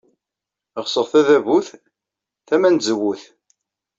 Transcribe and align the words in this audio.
Ɣseɣ 0.83 1.05
tadabut 1.11 1.67
tama 2.47 2.69
n 2.69 2.75
tzewwut. 2.77 3.23